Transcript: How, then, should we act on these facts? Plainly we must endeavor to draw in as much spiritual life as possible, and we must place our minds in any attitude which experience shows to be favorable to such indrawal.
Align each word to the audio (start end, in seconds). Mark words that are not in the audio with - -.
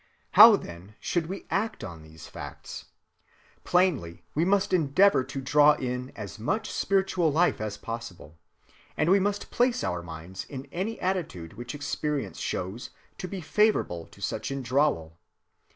How, 0.31 0.55
then, 0.55 0.95
should 0.99 1.27
we 1.27 1.45
act 1.51 1.83
on 1.83 2.01
these 2.01 2.25
facts? 2.27 2.85
Plainly 3.63 4.23
we 4.33 4.43
must 4.43 4.73
endeavor 4.73 5.23
to 5.25 5.41
draw 5.41 5.73
in 5.73 6.11
as 6.15 6.39
much 6.39 6.71
spiritual 6.71 7.31
life 7.31 7.61
as 7.61 7.77
possible, 7.77 8.39
and 8.97 9.11
we 9.11 9.19
must 9.19 9.51
place 9.51 9.83
our 9.83 10.01
minds 10.01 10.43
in 10.45 10.65
any 10.71 10.99
attitude 10.99 11.53
which 11.53 11.75
experience 11.75 12.39
shows 12.39 12.89
to 13.19 13.27
be 13.27 13.41
favorable 13.41 14.07
to 14.07 14.21
such 14.23 14.49
indrawal. 14.49 15.19